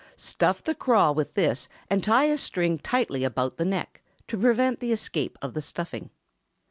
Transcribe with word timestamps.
Stuff 0.17 0.63
the 0.63 0.73
craw 0.73 1.11
with 1.11 1.35
this, 1.35 1.69
and 1.87 2.03
tie 2.03 2.23
a 2.23 2.35
string 2.35 2.79
tightly 2.79 3.23
about 3.23 3.57
the 3.57 3.65
neck, 3.65 4.01
to 4.27 4.35
prevent 4.35 4.79
the 4.79 4.91
escape 4.91 5.37
of 5.43 5.53
the 5.53 5.61
stuffing. 5.61 6.09